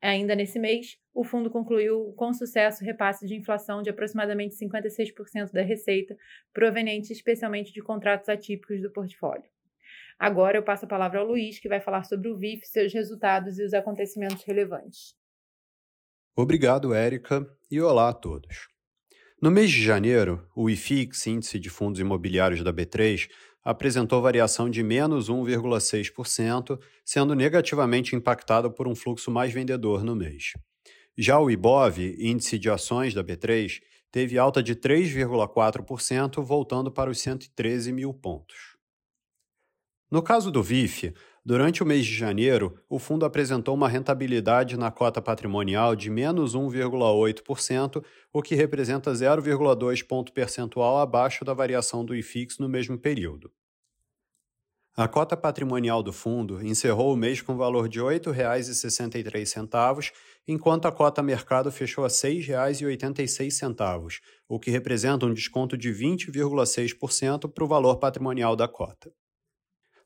Ainda 0.00 0.34
nesse 0.34 0.58
mês, 0.58 0.98
o 1.12 1.22
fundo 1.22 1.50
concluiu 1.50 2.14
com 2.16 2.32
sucesso 2.32 2.82
o 2.82 2.86
repasse 2.86 3.26
de 3.26 3.34
inflação 3.34 3.82
de 3.82 3.90
aproximadamente 3.90 4.54
56% 4.54 5.52
da 5.52 5.60
receita, 5.60 6.16
proveniente 6.54 7.12
especialmente 7.12 7.70
de 7.70 7.82
contratos 7.82 8.30
atípicos 8.30 8.80
do 8.80 8.90
portfólio. 8.90 9.44
Agora 10.18 10.56
eu 10.56 10.62
passo 10.62 10.86
a 10.86 10.88
palavra 10.88 11.20
ao 11.20 11.26
Luiz, 11.26 11.58
que 11.58 11.68
vai 11.68 11.82
falar 11.82 12.04
sobre 12.04 12.30
o 12.30 12.38
VIF, 12.38 12.66
seus 12.66 12.90
resultados 12.94 13.58
e 13.58 13.62
os 13.62 13.74
acontecimentos 13.74 14.42
relevantes. 14.44 15.14
Obrigado, 16.34 16.94
Érica, 16.94 17.46
e 17.70 17.78
olá 17.78 18.08
a 18.08 18.14
todos. 18.14 18.68
No 19.42 19.50
mês 19.50 19.70
de 19.70 19.82
janeiro, 19.82 20.48
o 20.56 20.70
IFIX, 20.70 21.26
Índice 21.26 21.60
de 21.60 21.68
Fundos 21.68 22.00
Imobiliários 22.00 22.64
da 22.64 22.72
B3, 22.72 23.28
apresentou 23.64 24.20
variação 24.20 24.68
de 24.68 24.82
menos 24.82 25.30
1,6%, 25.30 26.78
sendo 27.04 27.34
negativamente 27.34 28.14
impactado 28.14 28.70
por 28.70 28.86
um 28.86 28.94
fluxo 28.94 29.30
mais 29.30 29.52
vendedor 29.52 30.04
no 30.04 30.14
mês. 30.14 30.52
Já 31.16 31.38
o 31.38 31.50
IBOV, 31.50 32.16
Índice 32.18 32.58
de 32.58 32.68
Ações 32.68 33.14
da 33.14 33.24
B3, 33.24 33.80
teve 34.10 34.38
alta 34.38 34.62
de 34.62 34.76
3,4%, 34.76 36.42
voltando 36.42 36.90
para 36.90 37.10
os 37.10 37.18
113 37.20 37.92
mil 37.92 38.12
pontos. 38.12 38.76
No 40.10 40.22
caso 40.22 40.50
do 40.50 40.62
VIF, 40.62 41.12
Durante 41.46 41.82
o 41.82 41.86
mês 41.86 42.06
de 42.06 42.14
janeiro, 42.14 42.80
o 42.88 42.98
fundo 42.98 43.26
apresentou 43.26 43.74
uma 43.74 43.86
rentabilidade 43.86 44.78
na 44.78 44.90
cota 44.90 45.20
patrimonial 45.20 45.94
de 45.94 46.08
menos 46.08 46.56
1,8%, 46.56 48.02
o 48.32 48.40
que 48.40 48.54
representa 48.54 49.12
0,2 49.12 50.02
ponto 50.06 50.32
percentual 50.32 50.98
abaixo 50.98 51.44
da 51.44 51.52
variação 51.52 52.02
do 52.02 52.16
IFIX 52.16 52.58
no 52.58 52.66
mesmo 52.66 52.96
período. 52.96 53.52
A 54.96 55.06
cota 55.06 55.36
patrimonial 55.36 56.02
do 56.02 56.14
fundo 56.14 56.64
encerrou 56.64 57.12
o 57.12 57.16
mês 57.16 57.42
com 57.42 57.58
valor 57.58 57.90
de 57.90 57.98
R$ 57.98 58.20
8,63, 58.20 60.12
enquanto 60.48 60.86
a 60.86 60.92
cota 60.92 61.22
mercado 61.22 61.70
fechou 61.70 62.04
a 62.04 62.08
R$ 62.08 62.14
6,86, 62.14 64.20
o 64.48 64.58
que 64.58 64.70
representa 64.70 65.26
um 65.26 65.34
desconto 65.34 65.76
de 65.76 65.90
20,6% 65.90 67.52
para 67.52 67.64
o 67.64 67.68
valor 67.68 67.96
patrimonial 67.96 68.56
da 68.56 68.66
cota. 68.66 69.12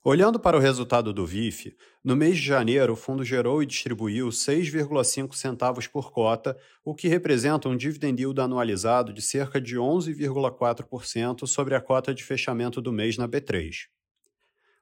Olhando 0.05 0.39
para 0.39 0.57
o 0.57 0.61
resultado 0.61 1.13
do 1.13 1.27
VIF, 1.27 1.77
no 2.05 2.15
mês 2.15 2.39
de 2.39 2.45
janeiro 2.45 2.93
o 2.93 2.97
fundo 2.97 3.25
gerou 3.25 3.61
e 3.61 3.67
distribuiu 3.67 4.29
6,5 4.29 5.35
centavos 5.35 5.89
por 5.89 6.13
cota, 6.13 6.57
o 6.85 6.95
que 6.95 7.09
representa 7.09 7.69
um 7.69 7.77
dividend 7.77 8.23
yield 8.23 8.41
anualizado 8.41 9.13
de 9.13 9.21
cerca 9.21 9.61
de 9.61 9.77
11,4% 9.77 11.47
sobre 11.49 11.75
a 11.75 11.81
cota 11.81 12.15
de 12.15 12.23
fechamento 12.23 12.81
do 12.81 12.93
mês 12.93 13.19
na 13.19 13.29
B3. 13.29 13.89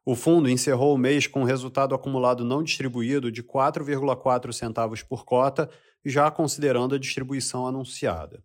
O 0.04 0.14
fundo 0.14 0.50
encerrou 0.50 0.94
o 0.94 0.98
mês 0.98 1.26
com 1.26 1.40
um 1.40 1.44
resultado 1.44 1.94
acumulado 1.94 2.44
não 2.44 2.62
distribuído 2.62 3.32
de 3.32 3.42
4,4 3.42 4.52
centavos 4.52 5.02
por 5.02 5.24
cota, 5.24 5.68
já 6.04 6.30
considerando 6.30 6.94
a 6.94 6.98
distribuição 6.98 7.66
anunciada. 7.66 8.44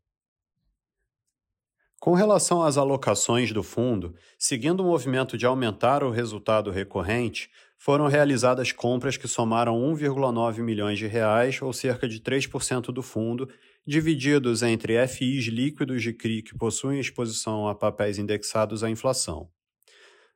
Com 2.02 2.16
relação 2.16 2.64
às 2.64 2.78
alocações 2.78 3.52
do 3.54 3.62
fundo, 3.62 4.16
seguindo 4.36 4.80
o 4.80 4.88
movimento 4.88 5.38
de 5.38 5.46
aumentar 5.46 6.04
o 6.04 6.10
resultado 6.10 6.72
recorrente, 6.72 7.48
foram 7.78 8.08
realizadas 8.08 8.72
compras 8.72 9.18
que 9.18 9.28
somaram 9.28 9.80
1,9 9.80 10.64
milhões 10.64 10.98
de 10.98 11.06
reais, 11.06 11.62
ou 11.62 11.72
cerca 11.72 12.08
de 12.08 12.20
3% 12.20 12.92
do 12.92 13.04
fundo, 13.04 13.48
divididos 13.86 14.64
entre 14.64 15.08
FIs 15.08 15.46
líquidos 15.46 16.02
de 16.02 16.12
CRI 16.12 16.42
que 16.42 16.58
possuem 16.58 17.00
exposição 17.00 17.68
a 17.68 17.76
papéis 17.76 18.18
indexados 18.18 18.84
à 18.84 18.90
inflação. 18.90 19.48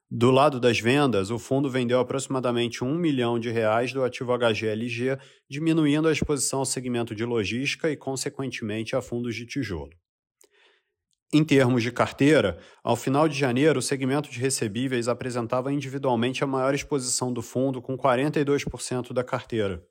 Do 0.08 0.30
lado 0.30 0.60
das 0.60 0.80
vendas, 0.80 1.32
o 1.32 1.40
fundo 1.40 1.68
vendeu 1.68 2.00
aproximadamente 2.00 2.84
1 2.84 2.94
milhão 2.94 3.40
de 3.40 3.50
reais 3.50 3.92
do 3.92 4.04
ativo 4.04 4.38
HGLG, 4.38 5.18
diminuindo 5.50 6.08
a 6.08 6.12
exposição 6.12 6.60
ao 6.60 6.66
segmento 6.66 7.16
de 7.16 7.26
logística 7.26 7.90
e, 7.90 7.98
consequentemente, 7.98 8.96
a 8.96 9.02
fundos 9.02 9.36
de 9.36 9.48
tijolo. 9.48 10.05
Em 11.38 11.44
termos 11.44 11.84
de 11.84 11.92
carteira, 11.92 12.58
ao 12.82 12.96
final 12.96 13.28
de 13.28 13.38
janeiro, 13.38 13.80
o 13.80 13.82
segmento 13.82 14.30
de 14.30 14.40
recebíveis 14.40 15.10
apresentava 15.10 15.70
individualmente 15.70 16.42
a 16.46 16.48
maior 16.48 16.74
exposição 16.74 17.34
do 17.34 17.42
fundo, 17.42 17.82
com 17.82 17.98
42% 17.98 19.12
da 19.12 19.22
carteira. 19.22 19.84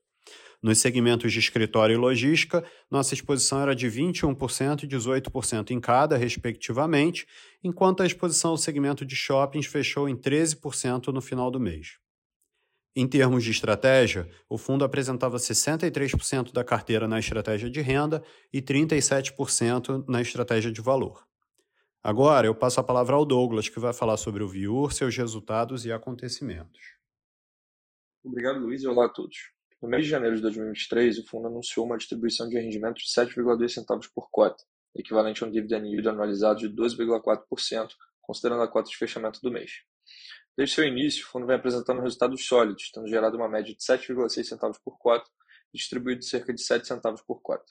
Nos 0.62 0.78
segmentos 0.78 1.30
de 1.30 1.38
escritório 1.38 1.92
e 1.92 1.98
logística, 1.98 2.64
nossa 2.90 3.12
exposição 3.12 3.60
era 3.60 3.76
de 3.76 3.86
21% 3.88 4.84
e 4.84 4.88
18% 4.88 5.70
em 5.70 5.78
cada, 5.78 6.16
respectivamente, 6.16 7.26
enquanto 7.62 8.02
a 8.02 8.06
exposição 8.06 8.52
ao 8.52 8.56
segmento 8.56 9.04
de 9.04 9.14
shoppings 9.14 9.66
fechou 9.66 10.08
em 10.08 10.16
13% 10.16 11.08
no 11.08 11.20
final 11.20 11.50
do 11.50 11.60
mês. 11.60 11.98
Em 12.96 13.06
termos 13.06 13.44
de 13.44 13.50
estratégia, 13.50 14.26
o 14.48 14.56
fundo 14.56 14.82
apresentava 14.82 15.36
63% 15.36 16.54
da 16.54 16.64
carteira 16.64 17.06
na 17.06 17.18
estratégia 17.18 17.68
de 17.68 17.82
renda 17.82 18.22
e 18.50 18.62
37% 18.62 20.06
na 20.08 20.22
estratégia 20.22 20.72
de 20.72 20.80
valor. 20.80 21.22
Agora 22.06 22.46
eu 22.46 22.54
passo 22.54 22.78
a 22.78 22.84
palavra 22.84 23.16
ao 23.16 23.24
Douglas, 23.24 23.70
que 23.70 23.80
vai 23.80 23.94
falar 23.94 24.18
sobre 24.18 24.42
o 24.42 24.46
Viur, 24.46 24.92
seus 24.92 25.16
resultados 25.16 25.86
e 25.86 25.90
acontecimentos. 25.90 26.98
Obrigado, 28.22 28.58
Luiz, 28.58 28.82
e 28.82 28.86
olá 28.86 29.06
a 29.06 29.08
todos. 29.08 29.34
No 29.80 29.88
mês 29.88 30.04
de 30.04 30.10
janeiro 30.10 30.36
de 30.36 30.42
2023, 30.42 31.20
o 31.20 31.26
fundo 31.26 31.48
anunciou 31.48 31.86
uma 31.86 31.96
distribuição 31.96 32.46
de 32.46 32.56
rendimento 32.56 32.96
de 32.96 33.06
7,2 33.06 33.70
centavos 33.70 34.06
por 34.06 34.28
cota, 34.30 34.62
equivalente 34.94 35.42
a 35.42 35.46
um 35.46 35.50
dividend 35.50 35.88
yield 35.88 36.06
anualizado 36.06 36.60
de 36.60 36.68
12,4%, 36.68 37.88
considerando 38.20 38.60
a 38.64 38.68
cota 38.68 38.90
de 38.90 38.98
fechamento 38.98 39.40
do 39.40 39.50
mês. 39.50 39.72
Desde 40.58 40.74
seu 40.74 40.84
início, 40.84 41.24
o 41.24 41.28
fundo 41.28 41.46
vem 41.46 41.56
apresentando 41.56 42.02
resultados 42.02 42.46
sólidos, 42.46 42.90
tendo 42.92 43.08
gerado 43.08 43.38
uma 43.38 43.48
média 43.48 43.74
de 43.74 43.80
7,6 43.80 44.44
centavos 44.44 44.78
por 44.78 44.98
cota 44.98 45.24
e 45.72 45.78
distribuído 45.78 46.22
cerca 46.22 46.52
de 46.52 46.60
7 46.60 46.86
centavos 46.86 47.22
por 47.22 47.40
cota. 47.40 47.64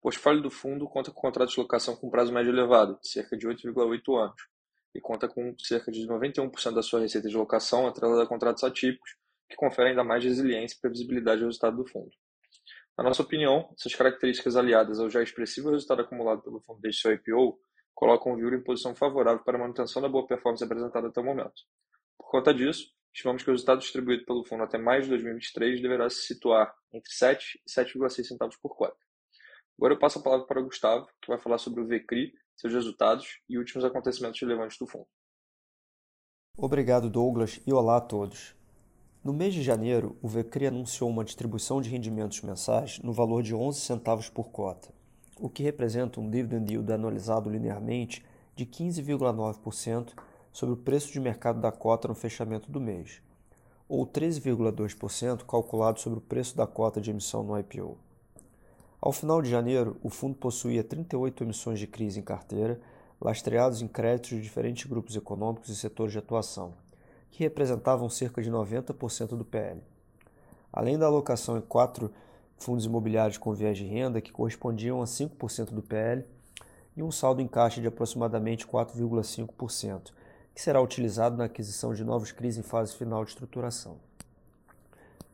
O 0.00 0.04
portfólio 0.04 0.40
do 0.40 0.50
fundo 0.50 0.88
conta 0.88 1.10
com 1.10 1.20
contratos 1.20 1.54
de 1.54 1.60
locação 1.60 1.94
com 1.94 2.08
prazo 2.08 2.32
médio 2.32 2.50
elevado, 2.50 2.98
de 3.02 3.08
cerca 3.10 3.36
de 3.36 3.46
8,8 3.46 4.18
anos, 4.18 4.48
e 4.94 5.00
conta 5.00 5.28
com 5.28 5.54
cerca 5.58 5.92
de 5.92 6.06
91% 6.06 6.72
da 6.72 6.82
sua 6.82 7.00
receita 7.00 7.28
de 7.28 7.36
locação 7.36 7.86
atrelada 7.86 8.22
a 8.22 8.26
contratos 8.26 8.64
atípicos, 8.64 9.14
que 9.46 9.54
conferem 9.56 9.90
ainda 9.90 10.02
mais 10.02 10.24
resiliência 10.24 10.74
e 10.74 10.80
previsibilidade 10.80 11.42
ao 11.42 11.48
resultado 11.48 11.76
do 11.76 11.86
fundo. 11.86 12.10
Na 12.96 13.04
nossa 13.04 13.20
opinião, 13.20 13.68
essas 13.78 13.94
características 13.94 14.56
aliadas 14.56 14.98
ao 14.98 15.10
já 15.10 15.22
expressivo 15.22 15.70
resultado 15.70 16.00
acumulado 16.00 16.40
pelo 16.40 16.62
fundo 16.62 16.80
desde 16.80 17.02
seu 17.02 17.12
IPO 17.12 17.60
colocam 17.94 18.32
o 18.32 18.36
Viura 18.36 18.56
em 18.56 18.64
posição 18.64 18.94
favorável 18.94 19.44
para 19.44 19.58
a 19.58 19.60
manutenção 19.60 20.00
da 20.00 20.08
boa 20.08 20.26
performance 20.26 20.64
apresentada 20.64 21.08
até 21.08 21.20
o 21.20 21.24
momento. 21.24 21.62
Por 22.16 22.30
conta 22.30 22.54
disso, 22.54 22.90
estimamos 23.12 23.42
que 23.42 23.50
o 23.50 23.52
resultado 23.52 23.80
distribuído 23.80 24.24
pelo 24.24 24.46
fundo 24.46 24.62
até 24.62 24.78
mais 24.78 25.04
de 25.04 25.10
2023 25.10 25.82
deverá 25.82 26.08
se 26.08 26.22
situar 26.22 26.74
entre 26.90 27.12
7 27.12 27.60
e 27.66 27.70
7,6 27.70 28.24
centavos 28.24 28.56
por 28.56 28.74
cota. 28.74 29.09
Agora 29.80 29.94
eu 29.94 29.98
passo 29.98 30.18
a 30.18 30.22
palavra 30.22 30.46
para 30.46 30.60
o 30.60 30.64
Gustavo, 30.64 31.06
que 31.22 31.28
vai 31.28 31.38
falar 31.38 31.56
sobre 31.56 31.80
o 31.80 31.86
VCRI, 31.86 32.34
seus 32.54 32.74
resultados 32.74 33.40
e 33.48 33.56
últimos 33.56 33.82
acontecimentos 33.82 34.38
relevantes 34.38 34.76
do 34.76 34.86
fundo. 34.86 35.06
Obrigado, 36.54 37.08
Douglas, 37.08 37.58
e 37.66 37.72
olá 37.72 37.96
a 37.96 38.00
todos. 38.02 38.54
No 39.24 39.32
mês 39.32 39.54
de 39.54 39.62
janeiro, 39.62 40.18
o 40.20 40.28
VCRI 40.28 40.66
anunciou 40.66 41.08
uma 41.08 41.24
distribuição 41.24 41.80
de 41.80 41.88
rendimentos 41.88 42.42
mensais 42.42 42.98
no 42.98 43.10
valor 43.10 43.42
de 43.42 43.54
11 43.54 43.80
centavos 43.80 44.28
por 44.28 44.50
cota, 44.50 44.92
o 45.38 45.48
que 45.48 45.62
representa 45.62 46.20
um 46.20 46.28
dividend 46.28 46.70
yield 46.70 46.92
anualizado 46.92 47.48
linearmente 47.48 48.22
de 48.54 48.66
15,9% 48.66 50.12
sobre 50.52 50.74
o 50.74 50.76
preço 50.76 51.10
de 51.10 51.18
mercado 51.18 51.58
da 51.58 51.72
cota 51.72 52.06
no 52.06 52.14
fechamento 52.14 52.70
do 52.70 52.82
mês, 52.82 53.22
ou 53.88 54.06
13,2% 54.06 55.46
calculado 55.46 56.00
sobre 56.00 56.18
o 56.18 56.22
preço 56.22 56.54
da 56.54 56.66
cota 56.66 57.00
de 57.00 57.08
emissão 57.08 57.42
no 57.42 57.58
IPO. 57.58 58.09
Ao 59.00 59.12
final 59.12 59.40
de 59.40 59.48
janeiro, 59.48 59.96
o 60.02 60.10
fundo 60.10 60.34
possuía 60.34 60.84
38 60.84 61.42
emissões 61.42 61.78
de 61.78 61.86
crise 61.86 62.20
em 62.20 62.22
carteira, 62.22 62.78
lastreados 63.18 63.80
em 63.80 63.88
créditos 63.88 64.30
de 64.30 64.42
diferentes 64.42 64.84
grupos 64.84 65.16
econômicos 65.16 65.70
e 65.70 65.76
setores 65.76 66.12
de 66.12 66.18
atuação, 66.18 66.74
que 67.30 67.42
representavam 67.42 68.10
cerca 68.10 68.42
de 68.42 68.50
90% 68.50 69.28
do 69.28 69.44
PL. 69.44 69.80
Além 70.70 70.98
da 70.98 71.06
alocação 71.06 71.56
em 71.56 71.62
quatro 71.62 72.12
fundos 72.58 72.84
imobiliários 72.84 73.38
com 73.38 73.54
viés 73.54 73.78
de 73.78 73.86
renda, 73.86 74.20
que 74.20 74.30
correspondiam 74.30 75.00
a 75.00 75.06
5% 75.06 75.70
do 75.70 75.82
PL, 75.82 76.22
e 76.94 77.02
um 77.02 77.10
saldo 77.10 77.40
em 77.40 77.48
caixa 77.48 77.80
de 77.80 77.86
aproximadamente 77.86 78.66
4,5%, 78.66 80.12
que 80.54 80.60
será 80.60 80.82
utilizado 80.82 81.38
na 81.38 81.44
aquisição 81.44 81.94
de 81.94 82.04
novos 82.04 82.32
CRIs 82.32 82.58
em 82.58 82.62
fase 82.62 82.94
final 82.94 83.24
de 83.24 83.30
estruturação. 83.30 83.96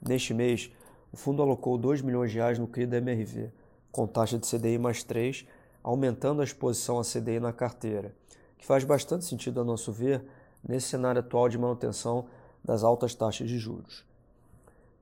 Neste 0.00 0.32
mês, 0.32 0.70
o 1.16 1.18
fundo 1.18 1.40
alocou 1.40 1.78
2 1.78 2.02
milhões 2.02 2.30
de 2.30 2.36
reais 2.36 2.58
no 2.58 2.66
CRI 2.66 2.84
da 2.84 2.98
MRV, 2.98 3.50
com 3.90 4.06
taxa 4.06 4.38
de 4.38 4.46
CDI 4.46 4.76
mais 4.76 5.02
3, 5.02 5.46
aumentando 5.82 6.42
a 6.42 6.44
exposição 6.44 6.98
a 6.98 7.02
CDI 7.02 7.40
na 7.40 7.54
carteira, 7.54 8.14
que 8.58 8.66
faz 8.66 8.84
bastante 8.84 9.24
sentido, 9.24 9.58
a 9.58 9.64
nosso 9.64 9.90
ver, 9.90 10.22
nesse 10.62 10.88
cenário 10.88 11.20
atual 11.20 11.48
de 11.48 11.56
manutenção 11.56 12.26
das 12.62 12.84
altas 12.84 13.14
taxas 13.14 13.48
de 13.48 13.56
juros. 13.56 14.04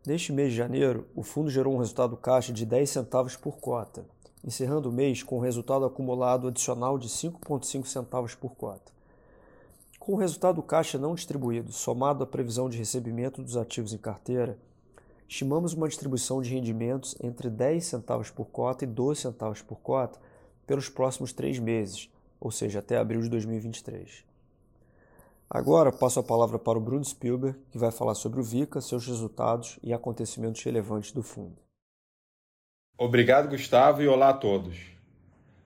Neste 0.06 0.32
mês 0.32 0.52
de 0.52 0.56
janeiro, 0.56 1.04
o 1.16 1.24
fundo 1.24 1.50
gerou 1.50 1.74
um 1.74 1.78
resultado 1.78 2.16
caixa 2.16 2.52
de 2.52 2.64
10 2.64 2.88
centavos 2.88 3.34
por 3.34 3.56
cota, 3.56 4.06
encerrando 4.44 4.90
o 4.90 4.92
mês 4.92 5.20
com 5.20 5.38
um 5.38 5.42
resultado 5.42 5.84
acumulado 5.84 6.46
adicional 6.46 6.96
de 6.96 7.08
5,5 7.08 7.86
centavos 7.86 8.36
por 8.36 8.54
cota. 8.54 8.92
Com 9.98 10.12
o 10.12 10.16
resultado 10.16 10.62
caixa 10.62 10.96
não 10.96 11.16
distribuído, 11.16 11.72
somado 11.72 12.22
à 12.22 12.26
previsão 12.26 12.70
de 12.70 12.78
recebimento 12.78 13.42
dos 13.42 13.56
ativos 13.56 13.92
em 13.92 13.98
carteira, 13.98 14.56
estimamos 15.28 15.72
uma 15.74 15.88
distribuição 15.88 16.40
de 16.40 16.50
rendimentos 16.50 17.16
entre 17.22 17.50
10 17.50 17.84
centavos 17.84 18.30
por 18.30 18.46
cota 18.46 18.84
e 18.84 18.86
12 18.86 19.22
centavos 19.22 19.62
por 19.62 19.80
cota 19.80 20.18
pelos 20.66 20.88
próximos 20.88 21.32
três 21.32 21.58
meses, 21.58 22.10
ou 22.40 22.50
seja, 22.50 22.78
até 22.78 22.96
abril 22.96 23.20
de 23.20 23.28
2023. 23.28 24.24
Agora 25.48 25.92
passo 25.92 26.18
a 26.20 26.22
palavra 26.22 26.58
para 26.58 26.78
o 26.78 26.80
Bruno 26.80 27.04
Spielberg, 27.04 27.58
que 27.70 27.78
vai 27.78 27.90
falar 27.90 28.14
sobre 28.14 28.40
o 28.40 28.42
VICA, 28.42 28.80
seus 28.80 29.06
resultados 29.06 29.78
e 29.82 29.92
acontecimentos 29.92 30.62
relevantes 30.62 31.12
do 31.12 31.22
fundo. 31.22 31.56
Obrigado, 32.96 33.48
Gustavo, 33.48 34.02
e 34.02 34.08
olá 34.08 34.30
a 34.30 34.34
todos. 34.34 34.94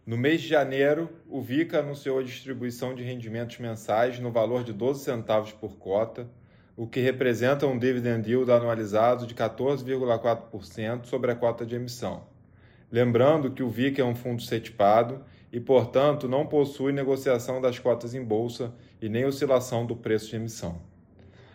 No 0.05 0.17
mês 0.17 0.41
de 0.41 0.49
janeiro, 0.49 1.11
o 1.29 1.43
VICA 1.43 1.81
anunciou 1.81 2.19
a 2.19 2.23
distribuição 2.23 2.95
de 2.95 3.03
rendimentos 3.03 3.59
mensais 3.59 4.19
no 4.19 4.33
valor 4.33 4.65
de 4.65 4.73
12 4.73 5.05
centavos 5.05 5.53
por 5.53 5.77
cota, 5.77 6.29
o 6.79 6.87
que 6.87 7.01
representa 7.01 7.67
um 7.67 7.77
dividend 7.77 8.31
yield 8.31 8.53
anualizado 8.53 9.27
de 9.27 9.35
14,4% 9.35 11.07
sobre 11.07 11.33
a 11.33 11.35
cota 11.35 11.67
de 11.67 11.75
emissão. 11.75 12.23
Lembrando 12.89 13.51
que 13.51 13.65
o 13.65 13.69
VICA 13.69 14.03
é 14.03 14.05
um 14.05 14.15
fundo 14.15 14.41
setipado 14.43 15.21
e, 15.53 15.59
portanto, 15.59 16.29
não 16.29 16.47
possui 16.47 16.93
negociação 16.93 17.61
das 17.61 17.81
cotas 17.81 18.15
em 18.15 18.23
bolsa 18.23 18.73
e 19.03 19.09
nem 19.09 19.25
oscilação 19.25 19.85
do 19.85 19.97
preço 19.97 20.31
de 20.31 20.37
emissão. 20.37 20.81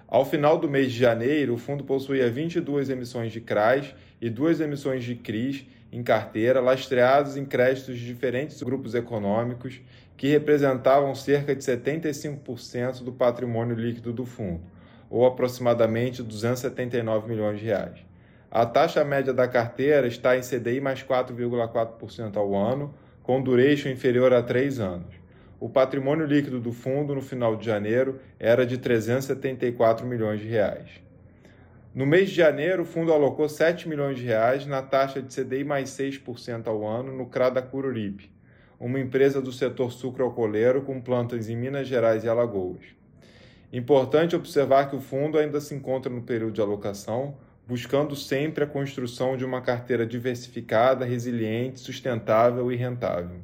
Ao 0.09 0.25
final 0.25 0.57
do 0.57 0.67
mês 0.67 0.91
de 0.91 0.99
janeiro, 0.99 1.53
o 1.53 1.57
fundo 1.57 1.85
possuía 1.85 2.29
22 2.29 2.89
emissões 2.89 3.31
de 3.31 3.39
CRAs 3.39 3.95
e 4.19 4.29
duas 4.29 4.59
emissões 4.59 5.05
de 5.05 5.15
CRIs 5.15 5.65
em 5.89 6.03
carteira, 6.03 6.59
lastreados 6.59 7.37
em 7.37 7.45
créditos 7.45 7.97
de 7.97 8.05
diferentes 8.05 8.61
grupos 8.61 8.93
econômicos, 8.93 9.79
que 10.17 10.27
representavam 10.27 11.15
cerca 11.15 11.55
de 11.55 11.63
75% 11.63 13.03
do 13.03 13.13
patrimônio 13.13 13.73
líquido 13.73 14.11
do 14.11 14.25
fundo, 14.25 14.72
ou 15.13 15.27
aproximadamente 15.27 16.23
279 16.23 17.29
milhões 17.29 17.59
de 17.59 17.67
reais. 17.67 18.03
A 18.49 18.65
taxa 18.65 19.05
média 19.05 19.31
da 19.31 19.47
carteira 19.47 20.07
está 20.07 20.35
em 20.35 20.41
CDI 20.41 20.81
mais 20.81 21.03
4,4% 21.03 22.35
ao 22.35 22.55
ano, 22.55 22.91
com 23.21 23.39
duration 23.39 23.89
inferior 23.89 24.33
a 24.33 24.41
3 24.41 24.79
anos. 24.79 25.13
O 25.59 25.69
patrimônio 25.69 26.25
líquido 26.25 26.59
do 26.59 26.73
fundo 26.73 27.13
no 27.13 27.21
final 27.21 27.55
de 27.55 27.63
janeiro 27.63 28.19
era 28.39 28.65
de 28.65 28.79
374 28.79 30.03
milhões 30.03 30.39
de 30.39 30.47
reais. 30.47 30.89
No 31.93 32.07
mês 32.07 32.31
de 32.31 32.35
janeiro, 32.35 32.81
o 32.81 32.85
fundo 32.85 33.13
alocou 33.13 33.47
7 33.47 33.87
milhões 33.87 34.17
de 34.17 34.25
reais 34.25 34.65
na 34.65 34.81
taxa 34.81 35.21
de 35.21 35.31
CDI 35.31 35.63
mais 35.63 35.91
6% 35.91 36.65
ao 36.65 36.87
ano 36.87 37.15
no 37.15 37.27
CRADA 37.27 37.61
Cururipe, 37.61 38.31
uma 38.79 38.99
empresa 38.99 39.39
do 39.39 39.51
setor 39.51 39.91
sucroalcooleiro 39.91 40.81
com 40.81 40.99
plantas 40.99 41.49
em 41.49 41.55
Minas 41.55 41.87
Gerais 41.87 42.23
e 42.23 42.27
Alagoas. 42.27 43.02
Importante 43.73 44.35
observar 44.35 44.87
que 44.87 44.95
o 44.95 45.01
fundo 45.01 45.35
ainda 45.35 45.59
se 45.59 45.73
encontra 45.73 46.07
no 46.07 46.21
período 46.21 46.53
de 46.53 46.61
alocação, 46.61 47.35
buscando 47.67 48.15
sempre 48.15 48.63
a 48.63 48.67
construção 48.67 49.35
de 49.35 49.43
uma 49.43 49.61
carteira 49.61 50.05
diversificada, 50.05 51.03
resiliente, 51.03 51.79
sustentável 51.79 52.71
e 52.71 52.75
rentável. 52.75 53.37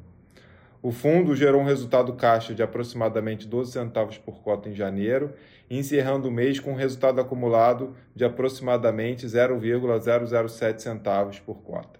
O 0.80 0.92
fundo 0.92 1.34
gerou 1.34 1.60
um 1.60 1.64
resultado 1.64 2.12
caixa 2.12 2.54
de 2.54 2.62
aproximadamente 2.62 3.44
12 3.44 3.72
centavos 3.72 4.18
por 4.18 4.40
cota 4.40 4.68
em 4.68 4.72
janeiro, 4.72 5.32
encerrando 5.68 6.28
o 6.28 6.30
mês 6.30 6.60
com 6.60 6.70
um 6.70 6.76
resultado 6.76 7.20
acumulado 7.20 7.96
de 8.14 8.24
aproximadamente 8.24 9.26
0,007 9.26 10.80
centavos 10.80 11.40
por 11.40 11.56
cota. 11.62 11.98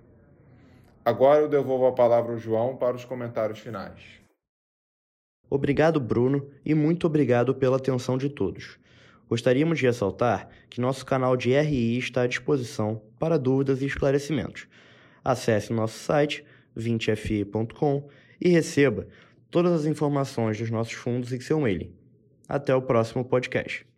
Agora 1.05 1.41
eu 1.41 1.49
devolvo 1.49 1.87
a 1.87 1.93
palavra 1.93 2.31
ao 2.31 2.39
João 2.39 2.77
para 2.77 2.95
os 2.95 3.05
comentários 3.05 3.59
finais. 3.59 4.20
Obrigado, 5.51 5.99
Bruno, 5.99 6.49
e 6.65 6.75
muito 6.75 7.09
obrigado 7.09 7.53
pela 7.53 7.77
atenção 7.77 8.17
de 8.17 8.29
todos. 8.29 8.79
Gostaríamos 9.29 9.79
de 9.79 9.87
ressaltar 9.87 10.49
que 10.71 10.81
nosso 10.81 11.05
canal 11.05 11.37
de 11.37 11.51
RI 11.51 11.99
está 11.99 12.23
à 12.23 12.27
disposição 12.29 13.03
para 13.19 13.37
dúvidas 13.37 13.83
e 13.83 13.87
esclarecimentos. 13.87 14.69
Acesse 15.25 15.73
nosso 15.73 15.99
site 15.99 16.45
20fi.com 16.79 18.09
e 18.41 18.49
receba 18.49 19.09
todas 19.51 19.73
as 19.73 19.87
informações 19.87 20.57
dos 20.57 20.71
nossos 20.71 20.95
fundos 20.95 21.33
em 21.33 21.41
seu 21.41 21.59
e-mail. 21.59 21.93
Até 22.49 22.75
o 22.75 22.83
próximo 22.83 23.25
podcast. 23.25 23.90